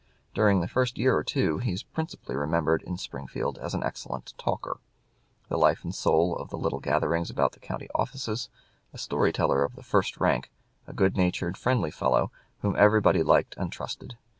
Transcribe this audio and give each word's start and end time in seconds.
During 0.33 0.61
the 0.61 0.67
first 0.67 0.97
year 0.97 1.15
or 1.15 1.23
two 1.23 1.59
he 1.59 1.73
is 1.73 1.83
principally 1.83 2.35
remembered 2.35 2.81
in 2.81 2.97
Springfield 2.97 3.59
as 3.59 3.75
an 3.75 3.83
excellent 3.83 4.33
talker, 4.35 4.79
the 5.47 5.57
life 5.59 5.83
and 5.83 5.93
soul 5.93 6.35
of 6.37 6.49
the 6.49 6.57
little 6.57 6.79
gatherings 6.79 7.29
about 7.29 7.51
the 7.51 7.59
county 7.59 7.87
offices, 7.93 8.49
a 8.93 8.97
story 8.97 9.31
teller 9.31 9.63
of 9.63 9.75
the 9.75 9.83
first 9.83 10.17
rank, 10.19 10.49
a 10.87 10.93
good 10.93 11.15
natured, 11.15 11.55
friendly 11.55 11.91
fellow 11.91 12.31
whom 12.63 12.75
everybody 12.79 13.21
liked 13.21 13.55
and 13.57 13.71
trusted. 13.71 14.17